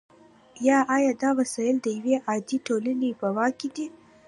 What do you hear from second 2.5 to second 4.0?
ټولنې په واک کې دي؟